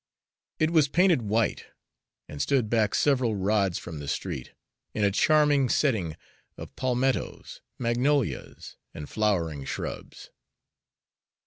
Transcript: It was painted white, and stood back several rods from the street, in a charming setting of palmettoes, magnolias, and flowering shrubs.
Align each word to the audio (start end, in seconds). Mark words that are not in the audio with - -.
It 0.57 0.71
was 0.71 0.87
painted 0.87 1.21
white, 1.21 1.65
and 2.27 2.41
stood 2.41 2.71
back 2.71 2.95
several 2.95 3.35
rods 3.35 3.77
from 3.77 3.99
the 3.99 4.07
street, 4.07 4.51
in 4.95 5.03
a 5.03 5.11
charming 5.11 5.69
setting 5.69 6.17
of 6.57 6.75
palmettoes, 6.75 7.61
magnolias, 7.77 8.77
and 8.95 9.07
flowering 9.07 9.63
shrubs. 9.63 10.31